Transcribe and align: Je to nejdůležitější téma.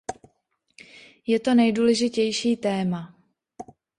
Je 1.27 1.39
to 1.39 1.53
nejdůležitější 1.53 2.57
téma. 2.57 3.15